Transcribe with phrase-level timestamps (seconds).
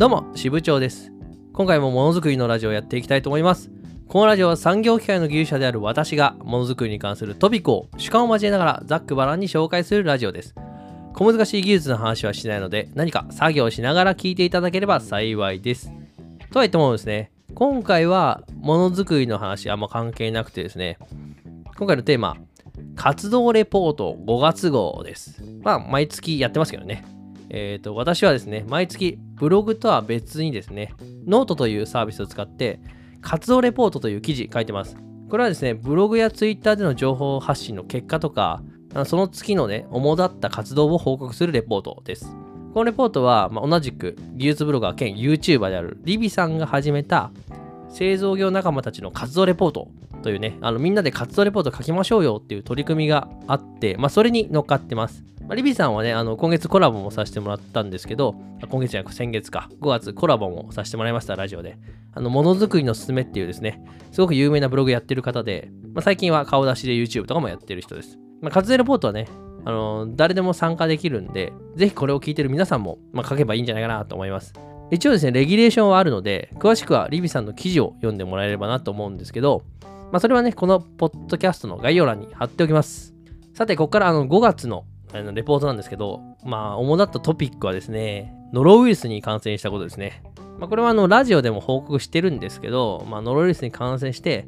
[0.00, 1.12] どうも、支部長です。
[1.52, 3.70] 今回もものづくりのラジオをやっていきたいと思います。
[4.08, 10.54] このラジオは産業機械の技術者である私がものづくりに関するトピックを主観を交えながらざっくばらんに紹介するラジオです。
[11.12, 15.92] 小難しい技術の話はしないので何か作業しながら聞いていただければ幸いです。
[16.50, 20.96] とは言ってもですね、今回はものづくりの話あんま関係なくてですね、
[21.76, 22.38] 今回のテーマ、
[22.96, 25.44] 活動レポート5月号です。
[25.60, 27.19] まあ、毎月やってますけどね。
[27.50, 30.94] えっ、と、私はですね、毎月ブログとは別にですね、
[31.26, 32.80] ノートというサービスを使って、
[33.20, 34.96] 活動レポートという記事書いてます。
[35.28, 38.62] これはですね、ブログやツイッターでの情報発信の結果とか、
[39.04, 42.36] その月のね、主だった活動を報告するレポートです。
[42.72, 47.32] このレポートは、まあ、同じく技術ブロガー兼 YouTuber であるリビさんが始めた
[47.88, 49.88] 製造業仲間たちの活動レポート
[50.22, 55.24] というね、あのみんなで活動レポート書きましょうよっていう取り組みがあって、まあ、それに乗っかってます。
[55.50, 58.36] まあ、リビさんはね、あの今月コラボもさせてもらったんですけど、
[58.70, 61.76] 今月じゃなく先月か、5月コラボもさせてもらいました、ラジオで。
[62.14, 68.16] あの、ものづくりのすすめっていうですね、すごく有名なブログやってる方で、まあ、最近は顔出しで YouTube とかもやってる人です。
[68.40, 69.26] まあ、活動レポートはね、
[69.64, 74.52] あの誰でも参加できるんで、ぜひこれを聞いてる皆さんも、まあ、書けばいいんじゃないかなと思います。
[74.92, 79.64] 一応ですね、レギュレーションはあるので、詳しくはリビさんの記事を読んでもらえればなと思うんですけど、
[80.12, 83.16] まあ、それはね、このポッドキャストの概要欄に貼っておきます。
[83.52, 90.22] さて、ここからあの5月のあのレポートなんですけど、まあ、主だったトピックはですね、ノロウイルスに感染したことですね。
[90.58, 94.46] まあ、これはあのラジオでも報告してるんですけど、まあ、ノロウイルスに感染して、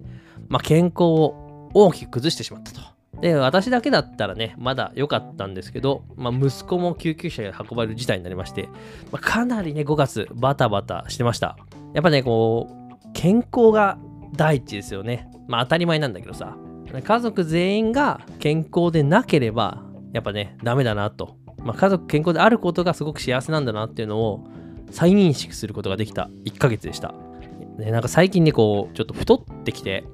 [0.48, 2.80] まあ、健康を大きく崩してしまったと。
[3.20, 8.68] で、私だけだったらね、まだ良かったんですけど、まあ、息子も救急車で運ばれる事態になりまして、
[9.10, 11.56] まあ、かなりね、5月バタバタしてました。
[11.94, 13.98] やっぱね、こう、健康が
[14.34, 15.28] 第一ですよね。
[15.46, 16.56] まあ当たり前なんだけどさ、
[17.04, 21.36] 家族全員が健康でなければ、やっぱね、ダメだなと。
[21.62, 24.44] まあ、家族健康であることがすごく幸せなんだなっていうのを
[24.90, 27.14] 再認識することができた1ヶ月でした。
[27.78, 30.04] ね、なんか最近ね、こう、ちょっと太ってきて、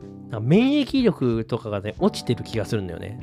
[0.41, 3.21] 免疫力とかがね、落ちてる気がするんだよね。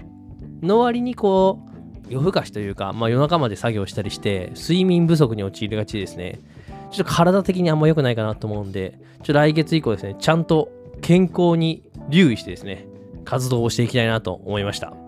[0.62, 1.76] の割にこう、
[2.10, 6.40] 夜更かしというか、まあ夜中まで作業したりして、睡眠不足に陥りがちですね。
[6.92, 10.70] ちょっと体的にあんま良くないかなと思うんで、ちょっと来月以降ですね、ちゃんと
[11.02, 12.88] 健康に留意してですね、
[13.24, 15.05] 活動をしていきたいなと思いました。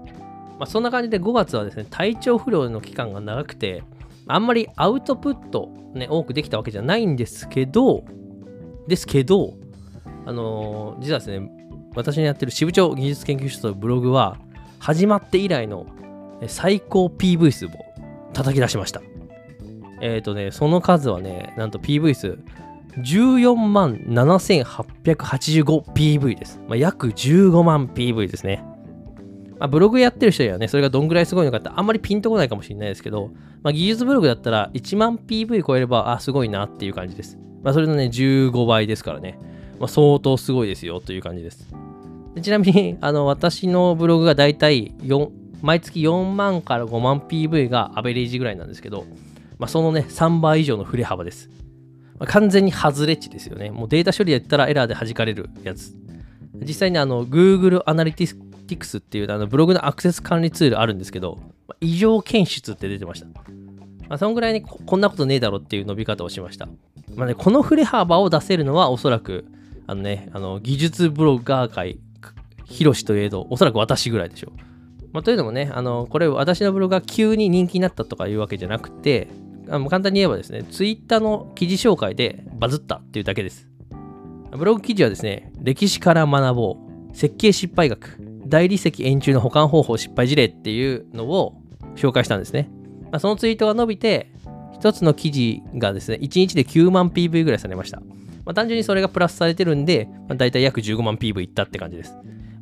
[0.60, 3.84] まあ、そんな感じで5月はですね、体調不良の期間が長くて、
[4.28, 8.04] あんまりアウトプット、ね、多くできたわけじゃないんですけど、
[8.88, 9.54] ですけど、
[10.26, 11.50] あのー実はですね、
[11.96, 14.38] 私のやってる支部長技術研究所というブログは、
[14.80, 15.88] 始まって以来の
[16.48, 17.70] 最高 PV 数を
[18.34, 19.02] 叩き出しました。
[20.02, 22.38] えっ、とね、その数はね、なんと PV 数
[22.98, 26.60] 14万 7885PV です。
[26.68, 28.64] まあ、約15万 PV ですね。
[29.60, 33.32] まあ、ブログやってる人にはね、それがどんぐらいすごいのかってあんまりピンとこないかもしれないですけど、
[33.64, 37.38] まあ、技術ブログだったら1万 PV 超えれば、あ、すごいなっていう感じです。
[37.64, 39.40] まあ、それのね、15倍ですからね、
[39.80, 41.68] まあ、相当すごいですよという感じです。
[42.36, 44.94] でちなみに、あの、私のブログがだいたい
[45.62, 49.06] 毎月4万から5万 PV がアベレージぐらいなんですけど、
[49.58, 51.50] まあ、そのね、3倍以上の振れ幅です。
[52.20, 53.72] まあ、完全に外れ値ですよね。
[53.72, 55.96] もうデータ処理やったらエラーで弾かれるやつ。
[56.66, 57.82] 実際にあの Google
[58.68, 61.40] Analytics っていうあのブログのアクセス管理ツールあるんですけど、
[61.82, 63.28] 異常検出って出てました。
[64.08, 66.68] まあ、そのぐらいにこんなことねえだろっていう伸び方をしました。
[67.16, 69.46] まあね、この振れ幅を出せるのはおそらく
[69.88, 72.00] あのね、あの技術ブロガー界、
[72.66, 74.60] ヒロシといえど、おそらく私ぐらいでしょう。
[75.14, 79.30] まあ、というのもね、あのこれ私のブログが急に人気になったとかいうわけじゃなくて、
[79.70, 83.68] あの簡単に言えばですね、ツイッターの記事紹介でバズったっていうだけです。
[84.52, 86.78] ブログ記事はですね、歴史から学ぼ
[87.12, 91.62] う、設計失敗学、大理石円柱の保管方法失敗事例っていうのを
[91.96, 92.70] 紹介したんですね。
[93.12, 94.32] まあ、そのツイートが伸びて、
[94.74, 98.00] 一つの記事がですね、1日で9万 PV ぐらいされました。
[98.00, 102.16] まあ、単純にそれがプラスされてるんで、まあ、大体約15万 PV いったって感じです。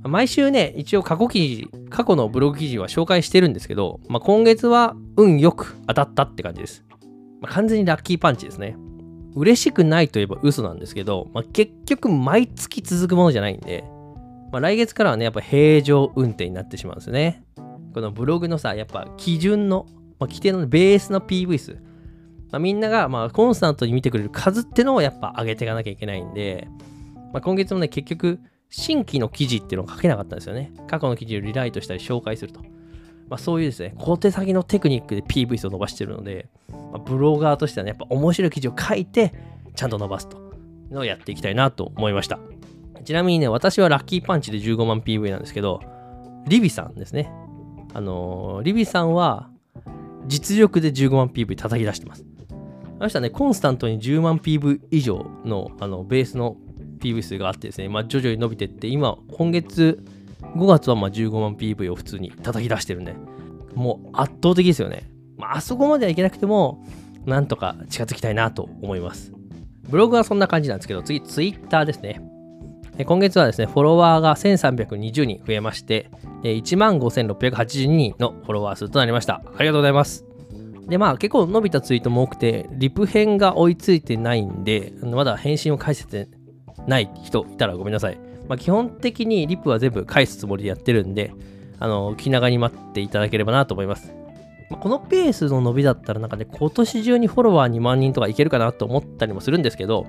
[0.03, 6.85] 毎週ね、一応過去記事、過去のブログ記事は紹介してるんですけど、まあ、今月は運よく当たったって感じです。
[7.41, 8.77] まあ、完全にラッキーパンチですね。
[9.35, 13.83] 嬉しくないといえば嘘なんですけど、まあ、結局毎月続くものじゃないんで、
[14.51, 17.43] まあ、来月からはね、やっぱ平常運転になってしまうんですね。
[17.93, 19.85] このブログのさ、やっぱ基準の、
[20.19, 21.73] まあ、規定のベースの PV 数、
[22.51, 26.67] まあ、みんながまあコンスタントに見てくれる数ってのをやっぱ上げていかなきゃいけないんで、
[27.33, 28.39] まあ、今月もね、結局、
[28.69, 30.73] 新規の記事っていうのを書けなかったんですよね。
[30.87, 32.61] 過去の記事をリライトしたり紹介すると。
[33.29, 39.33] まあ、そういうですね、小手先のテクニックで PV 数を伸ばしてるので、まあ、ブロガーとしてはね、やっぱ面白い記事を書いて、
[39.75, 40.37] ちゃんと伸ばすと
[40.91, 42.39] のをやっていきたいなと思いました。
[43.05, 45.81] ちなみにね、私はラッキーパンチで15万 PV なんですけど、
[46.47, 47.31] リビさんですね。
[47.93, 49.49] あのーリビさんは
[50.27, 52.25] 実力で15万 PV 叩き出してます。
[52.99, 56.57] あの人はね、コンスタントに10万 PV 以上のあのベースの
[56.99, 60.03] PV 数があってですね、まあ、徐々に伸びてって、今、今月
[60.55, 63.13] 5月はま15万 PV を普通に叩き出してるんで、
[63.75, 65.09] もう圧倒的ですよね。
[65.37, 66.83] まあ、あそこまではいけなくても、
[67.25, 69.31] なんとか近づきたいなと思います。
[69.89, 72.21] ブログはそんな感じなんですけど、次、Twitter ですね。
[73.03, 76.09] 今月はですね、フォロワーが1320人増えまして、
[76.43, 79.41] 15,682人のフォロワー数となりました。
[79.57, 80.25] ありがとうございます。
[80.87, 86.29] で、まあ結構伸びたツイートも多くて、リプ編が追いついてないんで、まだ返信を返せて
[86.87, 88.17] ない人いたらごめんなさい。
[88.47, 91.33] まあ基本的にリプは全部返すつもりでやってるんで、
[91.79, 94.13] あの、気長に待っていただければなと思います。
[94.69, 100.05] まあ、このペースの伸びだったらなんかね、今年中にフォロワー2万人とかいけるかなと思ったりもするんですけど、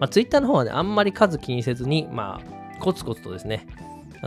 [0.00, 3.66] まあ、Twitter の方はね、あんまり数気にせずに、まあ、コツコツとですね、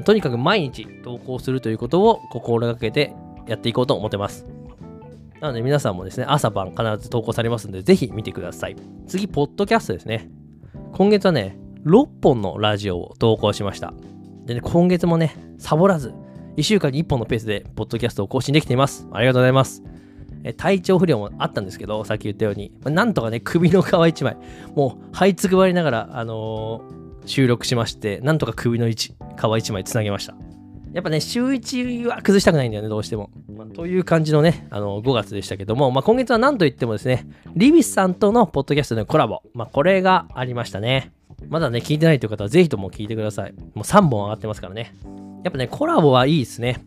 [0.03, 3.13] とにかく毎日投稿するということを心がけて
[3.47, 4.45] やっていこうと思ってます。
[5.41, 8.75] なので皆さんもですね、朝晩必ず投稿されますんで、ぜひ見てください。
[9.07, 10.29] 次、ポッドキャストですね。
[10.93, 13.93] 今月はね、6本のラジオを投稿しました。
[14.45, 16.13] でね、今月もね、サボらず、
[16.57, 19.07] 1週間に1本のペースで、ポッドキャストを更新できています。
[19.11, 19.81] ありがとうございます。
[20.57, 24.37] 体調不良もあったんですけど、さっき言ったように、なんとかね、首の皮一枚、
[24.75, 28.93] もう、這いつくばりながら、あのー、収録しまして、なんとか首の皮
[29.57, 30.35] 一枚つなげました。
[30.91, 33.29] やっぱね、週1は崩したくないんだよね、どうしても。
[33.55, 41.11] まあ、という感じのね、あの5月でしたけども、まあ、今月は何といってもですね、リビスさんとのポッドキャストのコラボ、まあ、これがありましたね。
[41.47, 43.53] まだね、聞いてないという方はぜひとも聞いてください。
[43.53, 44.95] もう3本上がってますからね。
[45.43, 46.83] やっぱね、コラボはいいですね。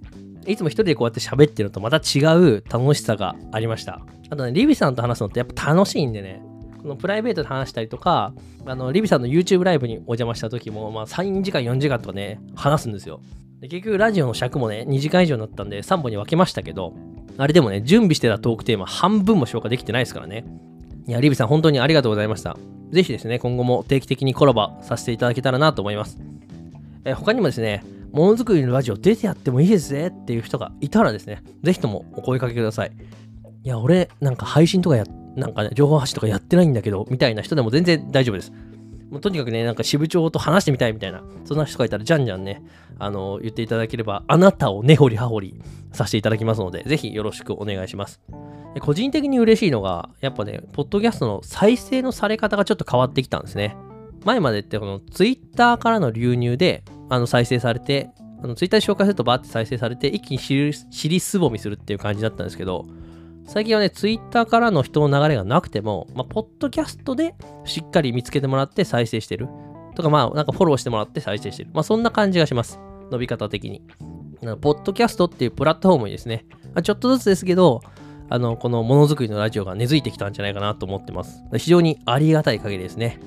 [0.46, 4.00] いつも一人でこうやって喋ってるのとまた違う楽しさがありました。
[4.30, 6.42] あとね、リビさんと話すのってやっぱ楽しいんでね、
[6.80, 8.32] このプライベートで話したりとか、
[8.66, 13.20] あの、リビさんの YouTube ライブにお邪魔した時も、まあ3時間、4時間とかね、話すんですよ。
[13.60, 16.94] で結局ラジオの尺もね、2時間以上になったんで3本に分けましたけど、
[17.38, 20.44] あれでもね、準備してたトークテーマ半分も消化できてないですからね。
[21.06, 22.56] いや、リビさん本当にありがとうございました。
[22.90, 26.18] ぜひですね、今後も定期的にコラボさせていただけたらなと思います。
[27.04, 32.92] え他にもですね、ものづくりのラジオ出てやってもいいですぜっていう人がいたらですね、ぜひともお声かけください。
[33.64, 35.04] いや、俺、なんか配信とかや、
[35.34, 38.52] なんかね、情報発信とかやってないんだけど、みたいな人でも全然大丈夫です。
[39.10, 42.62] もうとにかくね、なんか支部長と話してみたいみたいな、そんな人がいたら、じゃんじゃんね、
[42.98, 45.62] あの、言っていただければ、あなたを根掘り葉掘り
[45.92, 48.20] させていただきますので、ぜひよろしくお願いします。
[48.80, 53.76] 個人的に嬉しいのが、やっぱね、ポッドキャストの再生のされ方がちょっと変わってきたんですね。
[54.24, 58.10] 前までってこのツイッターからの流入であの再生されて、
[58.42, 62.86] あのツイッターで紹介するとバーって再生されて、一気に知りすぼみするっていう感じだったんですけど、
[63.44, 69.48] 最近はね、ツイッターからの人の流れがなくても、まあ、ポッドキャストでしっかり見つけてもらって再生してる。
[69.94, 71.70] とか、まあ、なんかフォローしてもらって再生してる。
[71.74, 72.80] まあ、そんな感じがします。
[73.10, 73.82] 伸び方的に。
[74.62, 76.46] ポッドキャストっていうプラットフォームにですね、
[76.82, 77.82] ちょっとずつですけど、
[78.30, 81.44] あの、このものづくりのラジオが根付いてきたんじゃないかなと思ってます。
[81.58, 83.20] 非常にありがたい限りですね。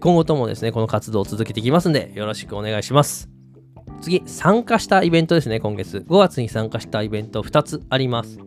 [0.00, 3.28] 今後ともですね、この活動を続けていきますんで、よろしくお願いします。
[4.00, 6.04] 次、参加したイベントですね、今月。
[6.08, 8.38] 5月に参加したイベント2つあります。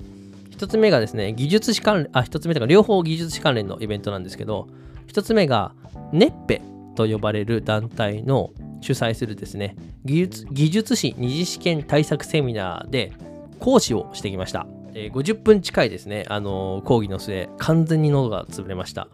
[0.51, 4.67] 1つ目がですね、技術士関連、あ、1つ目とか両方技術士関連のイベントなんですけど、
[5.07, 5.73] 1つ目が、
[6.11, 6.61] ネッペ
[6.95, 8.51] と呼ばれる団体の
[8.81, 13.13] 主催するですね、技術技術士二次試験対策セミナーで
[13.59, 14.67] 講師をしてきました。
[14.93, 19.07] え、50分近いですね、あの、講義の末、完全に喉が潰れました。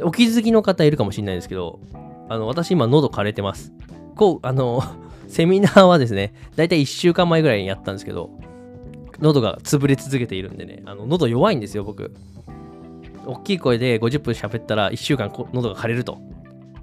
[0.00, 1.80] お気づきの方いるかもしれないですけど、
[2.28, 3.72] あの、私今喉枯れてます。
[4.16, 4.82] こう、あの、
[5.28, 8.30] セミナーはですね、だいたい1週間前ぐらいにやったんですけど、
[9.20, 12.12] 喉が潰れ続けているんでね、あの、喉弱いんですよ、僕。
[13.26, 16.18] 大きい声で50分喋ったら1週間喉が枯れると。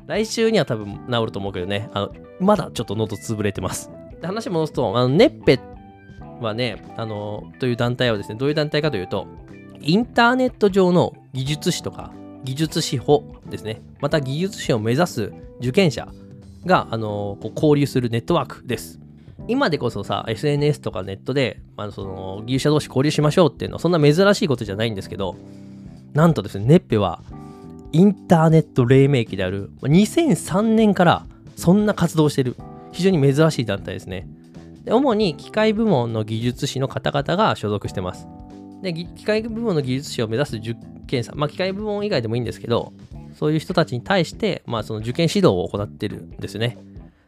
[0.08, 3.92] 来週には多分治ると思うけどね、あの、まだちょっと喉潰れてます。
[4.20, 5.60] で話戻すと、あの、ネッペ
[6.42, 9.28] はね、あの、という団体はですね、どういう団体かというと、
[9.80, 12.12] インターネット上の技術士とか、
[12.44, 13.82] 技術士法ですね。
[14.00, 16.08] また技術士を目指す受験者
[16.66, 19.00] が、あのこう交流するネットワークです。
[19.48, 25.36] 今でこそさ、SNS とかネットで、まあ、その技術者同士交流しましょうっていうのはそんな珍しいことじゃないんですけど、
[26.14, 27.22] なんとですね、ネッペは
[27.92, 32.56] インターネット黎明期である2003年からそんな活動をしている
[32.92, 34.28] 非常に珍しい団体ですね。
[34.88, 38.28] 主に機械部門の技術士の方々が所属してます。
[38.82, 40.76] で、機械部門の技術士を目指す受
[41.08, 42.94] 験者、まあ、機械部門以外でもいいんですけど、
[43.36, 46.78] そういう人たちに対して、まあ、その受験指導を行ってるんですね。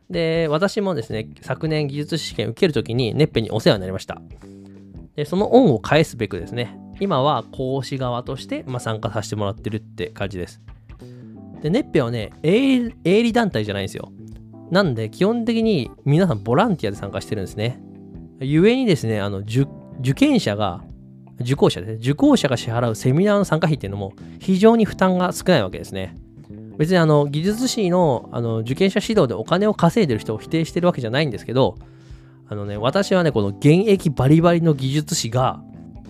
[0.09, 4.21] で、私もですね、昨年技術試験受けるときに、ネッペにお世話になりました。
[5.15, 10.61] で、その恩を返すべくですね、今は講師側として、まあ、参加させてもらってるって感じです。
[11.61, 14.11] で、ネッペはね、営利団体じゃないんですよ。
[14.71, 17.79] なんで、基本的に皆さんボランティアで参加してるんですね。
[18.39, 19.67] ゆえにですね、あの受
[20.15, 20.83] 験者が
[21.41, 21.95] 受講者ですね。
[21.95, 26.17] 受講者が支払うセミナーの参加費っていうのも非常に負担が少ないわけですね。
[26.77, 31.77] 別にあの技術士のあの受験者指導でお金を稼いでる人を否定してるわけじゃないんですけど、
[32.47, 35.61] あのね、私はね、この現役バリバリの技術士が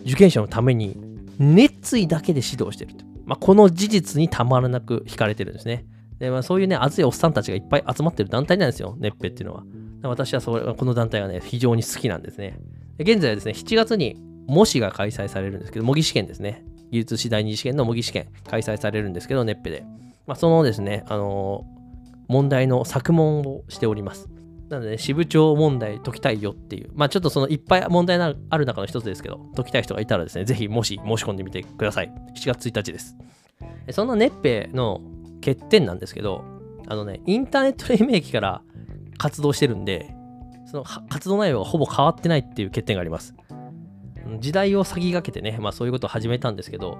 [0.03, 0.97] 受験者のために
[1.39, 3.05] 熱意だけで指導してると。
[3.25, 5.85] まあ、この事実にたまらなく惹かれてるんですね。
[6.19, 9.63] で、まあ、そういうね、熱いおっさんたちがいっぱい集まってる団体なんですよ、ネッペっていうのは。
[10.03, 12.59] 私はそれこの団体がね、非常に好きなんですね。
[12.99, 16.63] 現在はですね、7月に模試が開催されるんですけど、模擬試験ですね。
[16.91, 19.83] 技術士第二次試験の模擬試験開催されるんですけど、ネッペで。
[20.27, 21.65] まあ、そのですね、あの、
[22.27, 24.29] 問題の作問をしております。
[24.69, 32.11] なので、ね、支部長問題解きたいよっていう、まあちょっとそのいっぱい問題のある中の一つですけど、解きたい人がいたらですね、ぜひもし申し込んでみてください。
[32.35, 33.15] 7月1日です。
[33.91, 35.01] そんなネッペの
[35.41, 36.43] 欠点なんですけど、
[36.87, 38.61] あのね、インターネット黎明期から
[39.17, 40.15] 活動してるんで、
[40.65, 43.35] その活動内容がほぼ変わってないっていう欠点があります。
[44.39, 46.97] 時代を先駆けてね、まあそういうことを始めたんですけど、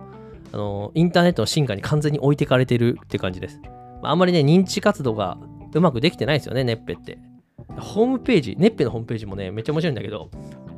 [0.52, 3.60] あのインターネットの進化に完全に置いてかれてるって感じです。
[4.02, 5.38] まあ、あんまりね、認知活動が
[5.74, 7.18] うまくできてないですよね、ネッペって。
[7.80, 10.30] ホームページ、ネッペのホームページもね、めっちゃ面白いんだけど、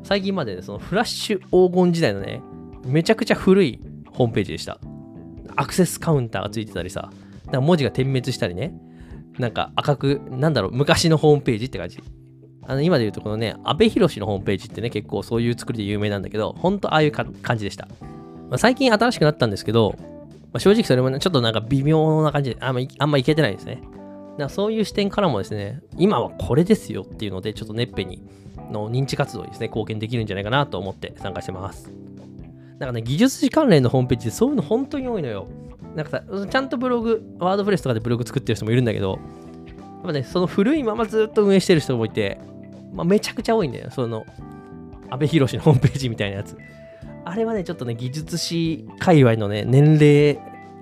[0.04, 2.42] 最近まで、ね、そのフラッシュ黄金時代のね、
[2.86, 3.80] めちゃくちゃ古い
[4.12, 4.80] ホームページでした。
[5.56, 7.10] アクセスカウンターがついてたりさ、
[7.46, 8.74] なんか文字が点滅したりね、
[9.40, 12.00] なんか赤く、なんだろう、昔のホームページって感じ。
[12.68, 17.88] あの今で言うと、このね、阿部寛のホームページってね、結構そういう作りで有名なんだけど、ほんとああいう感じでした。
[18.50, 23.82] まあ、最近新しくなったんですけど、まあ、正直それもね、ちょっとなんか微妙な感じで、あんまあんまいけてないですね。
[23.84, 28.22] だからそういう視点からもですね、今はこれですよっていうので、ちょっとネッペに
[28.72, 31.92] の認知活動にですね、貢献できるんじゃないかなと思って参加してます。
[32.80, 35.48] なんかね、技術士関連のホームページでそういうの本当に多いのよ。
[35.96, 42.40] なんかさ、ちゃんとブログ、ワードプレスとかでブログ作ってる人もいるんだけど、やっぱね、その古いままずっと運営してる人もいて、
[42.96, 43.90] まあ、めちゃくちゃ多いんだよ。
[43.92, 44.26] その、
[45.10, 46.58] 阿部寛のホームページみたいなやつ。
[47.26, 50.40] あれはね、ちょっとね、技術士界隈のね、年齢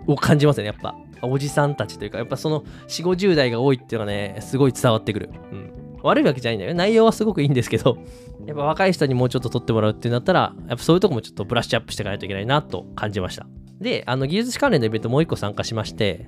[0.08, 0.96] を感じますよね、やっぱ。
[1.22, 5.30] おじさんたちというか、やっぱその4、50代が多いっていうのがね、すごい伝わってくる。
[5.52, 5.72] うん。
[6.04, 6.74] 悪いわけじゃないんだよ。
[6.74, 7.98] 内容はすごくいいんですけど、
[8.46, 13.48] やっぱ若い人にもうちょっと取ってもらうってなったら、やっぱそういうとこもちょっとブラッシュアップしていかないといけないなと感じました。
[13.80, 16.28] で、あの、技術士関連のイベントもう一個参加しまして、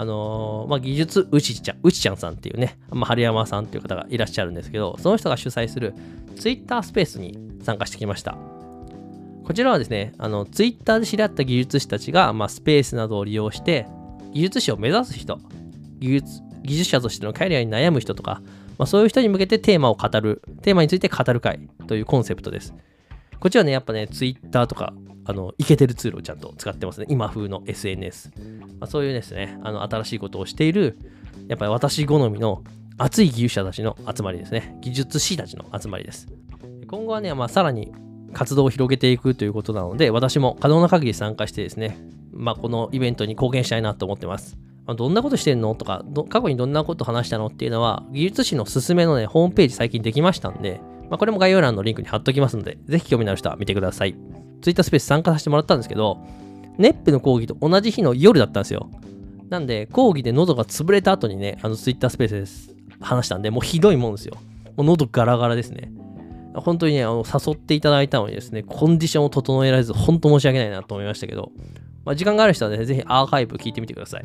[0.00, 5.92] あのー、まあ、技術うちちゃん、うちちゃんさんっていうね、まあ、春山さんっていう方がいらっしゃるんですけど、その人が主催する
[6.36, 8.38] Twitter スペースに参加してきました。
[9.42, 13.88] こちらはですね、あの、ツイッターで知り合った技術士たちが、まあ、スペースなどを利用して、
[14.32, 15.40] 技術士を目指す人、
[15.98, 18.40] 技術技術者としてのキャリアに悩む人とか、
[18.78, 22.72] まあ、そういう人に向けてテーマを語る、テーマについて語る会というコンセプトです。
[23.40, 24.92] こっちはね、やっぱね、ツイッターとか、
[25.28, 27.06] あの、いけてるツールをちゃんと使ってますね。
[27.10, 28.32] 今風の SNS。
[28.80, 30.98] まあ、そういうですね、あの、新しいことをしている、
[31.48, 32.64] やっぱり私好みの
[32.96, 34.78] 熱い技術者たちの集まりですね。
[34.80, 36.28] 技術士たちの集まりです。
[36.86, 37.92] 今後はね、まあ、さらに
[38.32, 41.98] 活動を広げていくということなので、私も可能な限り参加してですね、
[42.32, 44.56] まあ、このイベントに貢献したいなと思ってます。
[44.86, 50.80] ま、どんなことしてんのとか過去にどんなこと話したのっていうのは、技術誌のすすめのね、ホームページ最近できましたんで、
[51.10, 54.16] まあ、これも概要欄のリンクに貼っときますので、ぜひ興味のある人は見てください。
[54.62, 56.18] Twitter スペース参加させてもらったんですけど、
[56.78, 58.90] ネップの講義と同じ日の夜だったんですよ。
[59.48, 64.34] なんで、講義で喉が潰れた後にね、あの Twitter スペースで話したんで、もうひどいもんですよ。
[64.76, 65.90] もう喉ガラガラですね。
[66.54, 71.52] 本当にね、あの誘っていただいたのにですね、コンディションを整えられず、本当申し訳ないなと思いましたけど、
[72.04, 74.24] まあ、時間がある人はね、ぜひアーカイブ聞いてみてください。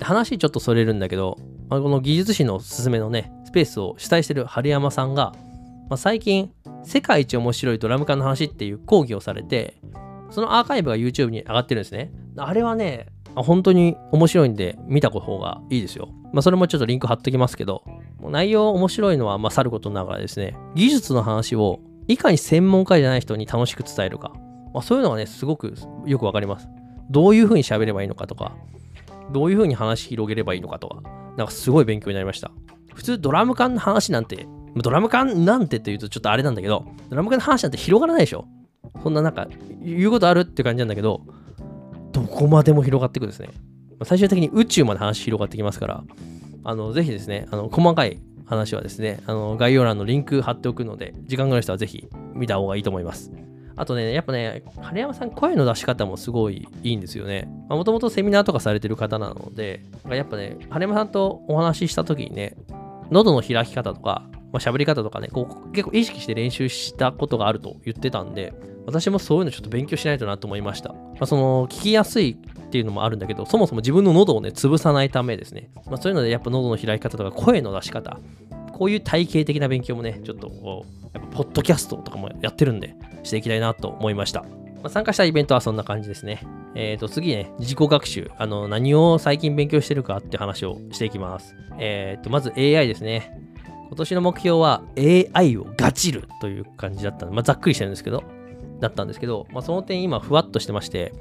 [0.00, 5.34] 話ちょっとそれるんだけど、まあ、この技術誌のすすめのね、スペースを主催してる春山さんが、
[5.88, 6.52] まあ、最近、
[6.84, 9.80] 世界一面白いドラム缶の話っていう講義をされて、
[10.30, 12.12] そのアーカイブが YouTube に上がってるんですね。
[12.36, 16.08] あれはね、本当に面白いんで見た方がいいですよ。
[16.32, 17.84] まあ、それもちょっとリンク貼っときますけど、
[18.20, 24.32] 内容面白いのはまあさることながらですね、技術の話をいかに専門家じゃない人に楽しく伝えるか、
[24.72, 25.74] まあ、そういうのがね、すごく
[26.04, 26.68] よくわかります。
[27.10, 28.56] どういうふうに喋ればいいのかとか、
[29.32, 31.02] どういうふうに話広げればいいのかとか、
[31.36, 32.50] なんかすごい勉強になりました。
[32.94, 34.48] 普通ドラム缶の話なんて、
[34.82, 38.46] ドラム缶なんてって言うとちょっとあれなんだけど、ドラム缶の話なんて広がらないでしょ。
[39.02, 39.48] そんななんか
[39.82, 41.22] 言うことあるって感じなんだけど、
[42.12, 43.50] どこまでも広がっていくんですね。
[44.04, 46.04] 最終的に宇宙まで話広がってきますから、
[46.64, 53.32] あのぜひですね、あの細かい話はですね、あの概要欄のリンク貼っておくので、時間がある人はぜひ見た方がいいと思います。
[53.78, 57.48] あとね、やっぱね、晴山さん声の出し方もすごいいいんですよね。
[57.68, 62.56] もともとセミナーとかされてる方なので、やっぱね、晴山さんとお話しした時にね、
[63.10, 64.22] 喉の開き方とか、
[64.56, 68.54] まあ、喋り方とかね、こう結構意識して練習したことがあると言ってたんで、
[68.86, 70.94] 私もそういうのちょっと勉強しないとなと思いました。
[70.94, 75.68] まあ、その、聞きやすいっていうのもあるんだけど、そもそも自分の喉をね、潰さないためですね。
[75.86, 78.18] まあ、そういうので、やっぱ喉の開き方とか声の出し方、
[78.72, 82.94] こういう体系的な勉強もね、ちょっとこう、やっぱポッドキャストとかもやってるんで、
[83.24, 84.40] していきたいなと思いました。
[84.42, 84.48] ま
[84.84, 86.46] あ、参加したイベントはそんな感じですね。
[86.76, 88.30] えっ、ー、と、次ね、自己学習。
[88.38, 91.56] あの、何を最近勉強してるかって話をしていきます。
[91.78, 93.45] えっ、ー、と、まず AI ですね。
[93.88, 94.82] 今年の目標は
[95.34, 98.24] AI をガチるという感じだったので、まあ、ざっくりしてるんですけど、
[98.80, 101.12] だったんですけど、まあ、その点今ふわっとしてまして、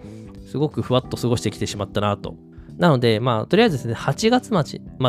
[0.49, 2.35] すごくふわっと過ごしてきてしまったなと。
[2.77, 4.49] なので、まあ、とりあえずですね、8月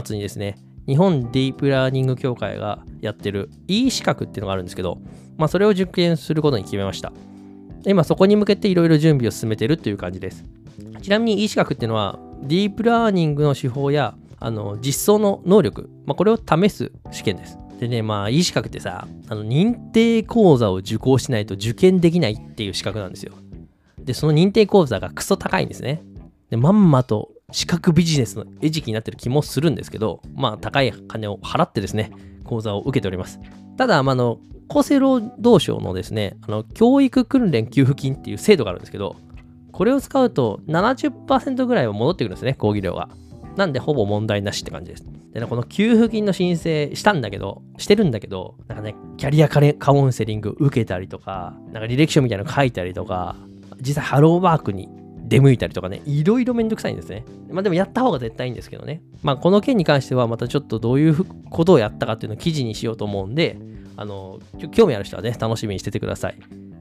[0.04, 4.98] 末にですね、日本ディープラーニング協会がやってる E 資格っていうのがあるんですけど、
[5.36, 7.12] まあ、それを受験することに決めました。
[7.84, 10.44] 今そこに向けていろいろ準備を進めてるという感じです。
[11.02, 14.14] ちなみに E 資格っていうのは、ディープラーニングの手法や
[14.46, 17.58] あの実装の能力、まあ、これを試す試験です。
[17.80, 23.32] でね、まあ E 資格ってさ、あの認定講座を受講しないと受験できないっていう資格なんですよ。
[23.98, 26.00] で、その認定講座がクソ高いんですね。
[26.48, 32.12] で、まんまと資格ビジネスの餌食になってる気もするんですけど、まあ高い金を払ってですね、
[32.44, 33.40] 講座を受けております。
[33.76, 34.38] ただ、まあ、の
[34.68, 39.16] 厚生労働省のですね、あの教育訓練給付金っていう制度があるんですけど、
[39.72, 43.08] これを使うと70%ぐらいは戻ってくるんですね、講義料が。
[43.56, 45.04] なんでほぼ問題なしって感じです。
[45.32, 53.36] でね、この給付金の申請したんだけど、してるんだけど、なんかね、キャリアカウンセリング受けたりとか、なんか履歴書みたいなの書いたりとか、
[53.80, 54.88] 実際ハローワークに
[55.26, 57.24] 出向いたりとかね、いろいろめんどくさいんですね。
[57.50, 59.02] まあでもやった方が絶対いいんですけどね。
[59.22, 63.58] まあこの件に関してはまたちょっとどういうことをやったかっていうのを記事にしようと思うんで、
[63.96, 64.38] あの、
[64.72, 66.36] 興味ある人はね、楽しみにしててください。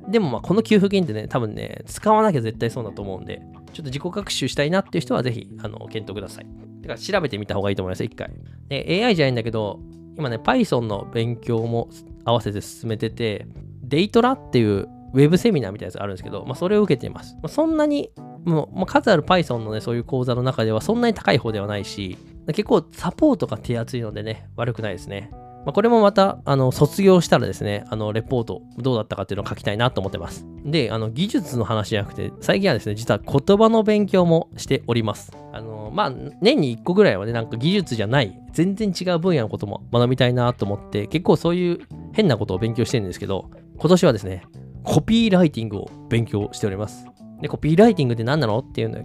[0.09, 3.41] でもまあこの給付金ってね、多分ね、使わなきゃ絶対そうだと思うんで、
[3.73, 6.65] ちょっと自己学習したいなっていう人はぜひ、あの、検討ください。
[6.85, 8.31] てから調べてみた方がいいと思います、一回。
[8.69, 9.79] で、AI じゃないんだけど、
[10.17, 11.89] 今ね、Python の勉強も
[12.23, 13.47] 合わせて進めてて、
[13.83, 17.35] デイトラっていうウェブセミナーみたいなやつあるんですけど、まあ、それを受けています。
[17.35, 18.11] まあ、そんなに、
[18.45, 25.31] もう、まあ、数ある Python のね、そういう講座の中ではそんなに高い方ではないし、結構サポートが手厚いのでね、悪くないですね。
[25.65, 30.45] まあ、これもまた、あの、卒業したらですね、あの、レポート、どうだったかっていうのを書きたいなと思ってます。
[30.63, 35.31] で、あの、技術の話じゃなくて、最近はですね、実は言葉の勉強もしております。
[35.51, 41.79] あの、まあ、年に1個ぐらいはね、なんか技術じゃない、全然違う分野のことも学びたいなと思って、結構そういう
[42.13, 44.43] 変なことを勉強してるんですけど、今年はですね、
[44.83, 47.07] コピーライティングを勉強しております。
[47.41, 48.59] で、コピーライティングって何なの？
[48.59, 49.03] っていうの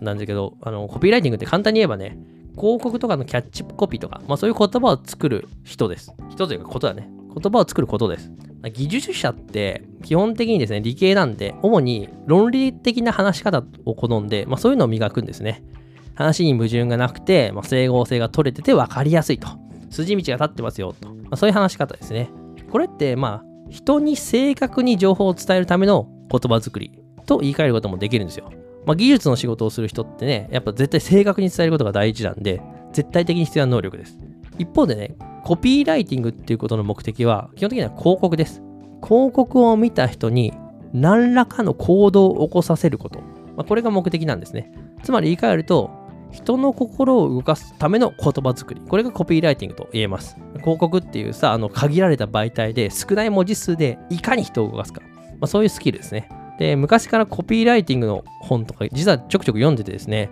[0.00, 2.18] なんだけど、あの、コピーライティングって簡単に言えばね、
[2.56, 6.12] 広告とかのキャッチコピーとか、まあそういう言葉を作る人です。
[6.30, 7.08] 人というかことだね。
[7.34, 8.30] 言葉を作ることです。
[8.72, 15.62] 技術者って基本的にですね、理系なんで、主に論理的な話し方を好んで、まあそういうのを磨くんですね。
[16.14, 19.48] 話に矛盾がなくて、まあ、整合性が取れてて分かりやすいと。
[19.90, 21.08] 筋道が立ってますよと。
[21.08, 22.30] まあ、そういう話し方ですね。
[22.70, 26.92] これってまあ人に正確に情報を伝えるための言葉作り
[27.26, 28.50] と言い換えることもできるんですよ。
[28.86, 32.62] まあ、技術の仕事をする人ってね、やっぱ絶対正確に伝えることが大事なんで、
[32.92, 34.18] 絶対的に必要な能力です。
[34.58, 38.62] 一方でね、コピーライティングっていうことの目的は、基本的には広告です。
[39.02, 40.52] 広告を見た人に
[40.92, 43.20] 何らかの行動を起こさせること。
[43.56, 44.72] まあ、これが目的なんですね。
[45.02, 45.90] つまり言い換えると、
[46.30, 48.80] 人の心を動かすための言葉作り。
[48.80, 50.36] これがコピーライティングと言えます。
[50.58, 55.00] 広告っていうさ、あの限られた媒体で少ない文字数でいかに人を動かすか。
[55.00, 56.28] まあ、そういうスキルですね。
[56.60, 60.28] で、昔からコピーライティングの本とか、実はちょくちょく読んでてですね、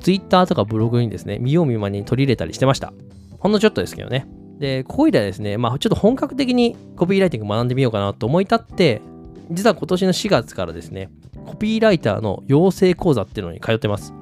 [0.00, 2.92] Twitter とかブログにですね、見よう見まねに取り入れたりしてました。
[3.40, 4.28] ほんのちょっとですけどね。
[4.60, 9.02] で、ここいらですね、まあちょっと本格的にコピーライティング学んでみようかなと思い立って、
[9.50, 11.10] 実は今年の4月からですね、
[11.46, 14.12] コピーライターの養成講座っていうのに通ってます。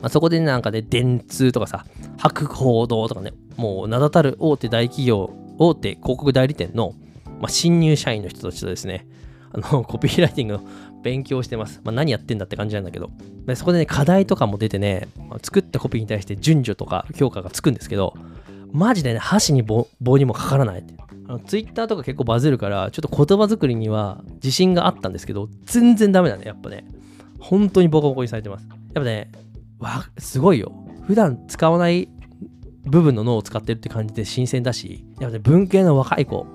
[0.00, 1.84] まあ、そこでなんかね、電通とかさ、
[2.16, 6.94] 博報堂とかね、もう名だたる大手大企業、大手広告代理店の、
[7.40, 9.08] まあ、新入社員の人たちとですね、
[9.52, 10.60] あの、コピーライティングの
[11.02, 11.80] 勉強してます。
[11.84, 13.10] まあ、何やってんだって感じなんだけど。
[13.46, 18.14] でそこでね、課題とかも出てね、まあ、作ったコピーに対して順序とか評価がつくんですけど、
[18.72, 19.86] マジでね、箸に棒
[20.18, 20.84] にもかからない
[21.26, 21.38] あの。
[21.38, 26.84] ツイッターとか結構バズるから、ちょっと言葉作りには自信があったんですけど、全然ダメだね、やっぱね。
[27.38, 28.66] 本当にボコボコにされてます。
[28.68, 29.30] やっぱね、
[29.78, 30.72] わ、すごいよ。
[31.06, 32.08] 普段使わない
[32.84, 36.46] 部分の脳を使ってるって感じで新鮮だし、やっぱね、文系の若い子、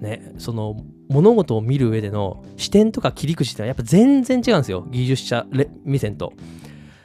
[0.00, 0.76] ね、その
[1.08, 4.86] 物事を見る上での視点とか切り口ってのはやっぱ全然違うんですよ。
[4.90, 5.46] 技術者
[5.84, 6.32] 目線と。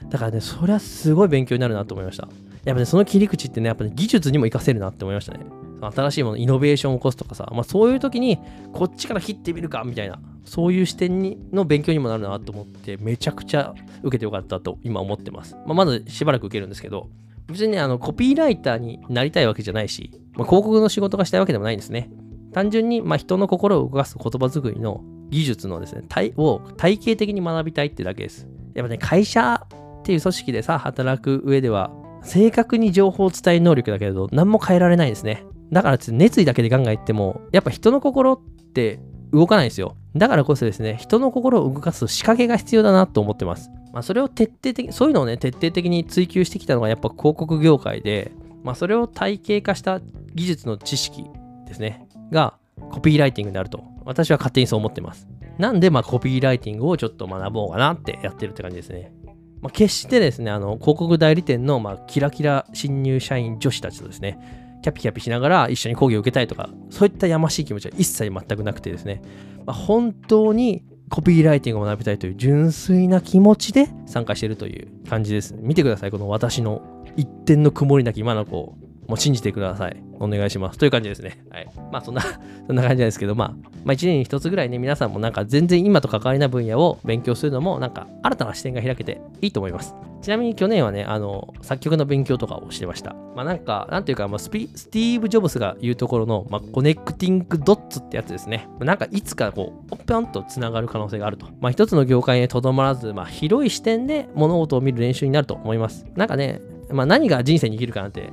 [0.09, 2.27] だからね、それはすごい勉強になるなと思いました。
[2.65, 5.45] やっぱね、その切り口ってね、やっぱね、技術にも活かせるなって思いましたね。
[5.81, 8.37] 新しいもの、イノベーションを起こすとかさ、まあそういう時に、
[8.73, 15.55] こっちから切ってみるか、みたいな、そういう視点にの勉強にもなるなと思って、めちゃくちゃ受けてよかったと今思ってます。
[15.65, 17.09] まあ、まずしばらく受けるんですけど、
[17.47, 22.09] 別にね、あの、コピーライターになりたいわけじゃないし、まあ、広告の仕事がしたいわけでもないんですね。
[22.53, 28.47] 単純に、まあ、人の心を動かす言葉作りの技術のですね、体を体系的に学びたいってだけです。
[28.73, 31.91] やっぱね、会社っていう組織でさ、働く上では、
[32.23, 35.43] 正確に情報を伝える能力だけれど、何も変えられないですね。
[35.71, 38.39] だから熱意だけでガンガン言っても、やっぱ人の心っ
[38.73, 38.99] て
[39.31, 39.95] 動かないんですよ。
[40.15, 43.71] だからこそですね、人の心を動かす仕掛けが必要だなと思ってます。
[43.93, 48.31] まあ、それを徹底的、そういうのをね、徹底的に追求してきたのがやっぱ広告業界で、
[48.63, 50.01] まあ、それを体系化した
[50.33, 51.25] 技術の知識
[51.67, 52.55] ですね、が
[52.89, 55.27] コピーライティングであると、私は勝手にそう思ってます。
[55.57, 59.13] なんで、まあ、コピーライティングをちょっと学ぼうかなってやってるって感じですね。
[59.61, 64.39] まあ、決してですね、あの、広告代理店の、まあ、キラキラ新入社員女子たちとですね、
[64.81, 69.21] キャピキャピしながら一緒に講義を受けたいとか、そういったやましい気持ちは一切全くなくてですね、
[69.67, 75.53] まあ、本当にコピーライティングを学びたいという純粋な気持ちで参加しているという感じです。
[75.59, 76.81] 見てください、この私の
[77.15, 78.75] 一点の曇りなき今の子
[79.11, 80.01] もう信じてください。
[80.19, 80.79] お願いします。
[80.79, 81.43] という感じですね。
[81.49, 81.67] はい。
[81.91, 82.21] まあそんな
[82.65, 83.49] そんな感じなんですけど、まあ、
[83.83, 89.93] まあ1年に1つぐらいね、皆さんもなんか全然今と関わりない分野を勉強するのも、なんか新たな視点が開けていいと思います。
[90.21, 93.13] ちなみに去年はね、あの、作曲の勉強とかをしてました。
[93.35, 98.69] まあなんか、なんていうか、まあ、スピスティーブ・ジョブスが言うところの、まあ、コネクティング・ドッツってやつですね。
[98.79, 101.47] なんかいつかこう、ポンとつながる可能性があると。
[101.59, 106.05] まあ一つの業界にとどまらず、まあ広い視点で物事を見る練習になると思います。
[106.15, 108.29] なんかね、まあ何が人生に生きるかなんて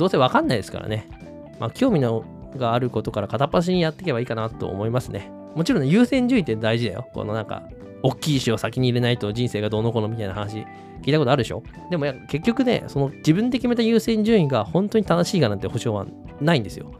[0.00, 1.06] どうせわかんないですからね。
[1.58, 2.24] まあ、興味の
[2.56, 5.30] があることから片っ端にやっていけばいいかなと思いますね。
[5.54, 7.06] もちろん、ね、優先順位って大事だよ。
[7.12, 7.64] このなんか、
[8.02, 10.64] 大きい石を先に入れないと人生がどうのこうのみたいな話
[11.02, 16.06] 聞いたことあるでしょでも結局ね、その自分で決めた優先順位が本当に正しいかなんて保証は
[16.40, 16.94] ないんですよ。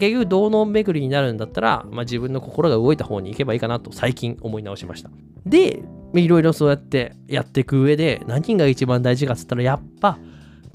[0.00, 5.10] 結局、同能巡りになるんだったら、まあ、自分の心が動いた方に行けばいいかなと最近思い直しました。
[5.46, 5.82] で、
[6.14, 10.18] いろいろそうやってやっていく上で何が一番大事かっつったらやっぱ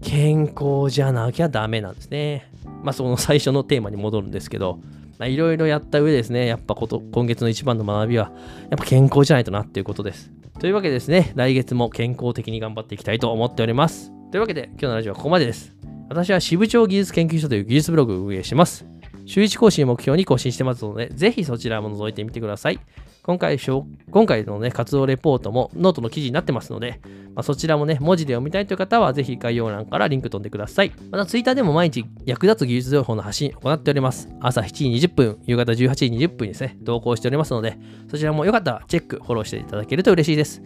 [0.01, 2.49] 健康じゃなきゃダメなんですね。
[2.83, 4.79] まあ、その最初のテーマに戻るんですけど、
[5.21, 8.31] いろいろやった上ですね、やっぱこと今月の一番の学びは、
[8.69, 10.31] やっぱ健康じゃないとなっていうことです。
[10.59, 14.11] というわけでですね、来月も健康的に頑張っていきたいと思っております。
[14.31, 15.75] というわけで、今日のラジオはここまでです。
[16.09, 18.85] 私は支部長技術研究所という技術ブログを運営します。
[19.25, 22.79] 週1更新を目標に更新してますので、ぜひそちらも覗いてみてください。
[23.23, 26.99] 今回、今回のね、活動レポートもノートの記事になってますので、
[27.35, 30.91] まあ、そちらもね、文字で読みたいという方は、ぜひ概要欄からリンク飛んでください。
[31.11, 34.29] また、ツイッターでも毎日役立つ技術情報の発信を行っております。
[34.39, 37.77] 朝7時20分、夕方18時20分にですね、投稿しておりますので、
[38.09, 40.61] そちらもよかったらチェック、フォローしていただけると嬉しいです。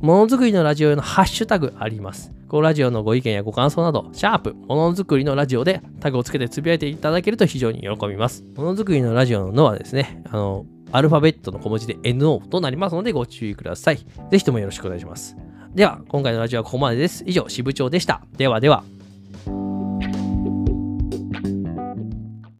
[0.00, 2.32] ものづくりのラジオ用のハッシュタグあります。
[2.48, 8.44] このラジオのご意見やご感想など、シャープ、ものづくりのラジオでタグをつけてつぶやいていただけると非常に喜びます。
[8.54, 13.96] ものづくりのラジオののはですね、あの、アルファベットの小文字で NO となりますのでご注意ください。
[14.30, 15.36] ぜひともよろしくお願いします。
[15.74, 17.24] では、今回のラジオはここまでです。
[17.26, 18.20] 以上、支部長でした。
[18.36, 18.84] ではでは。